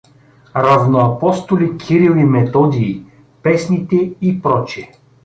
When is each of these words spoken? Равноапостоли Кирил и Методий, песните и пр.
Равноапостоли 0.53 1.77
Кирил 1.77 2.15
и 2.15 2.23
Методий, 2.23 3.05
песните 3.43 3.95
и 4.21 4.41
пр. 4.41 4.65